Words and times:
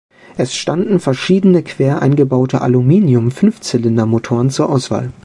Es 0.35 0.55
standen 0.55 0.99
verschiedene 0.99 1.61
quer 1.61 2.01
eingebaute 2.01 2.61
Aluminium-Fünfzylinder-Motoren 2.61 4.49
zur 4.49 4.67
Auswahl. 4.67 5.13